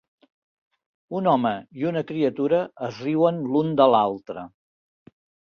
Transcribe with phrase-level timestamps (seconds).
[1.19, 1.51] Un home
[1.81, 4.49] i una criatura es riuen l'un de l'altre.